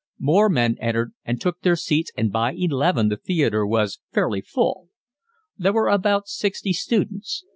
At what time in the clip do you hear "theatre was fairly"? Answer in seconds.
3.17-4.41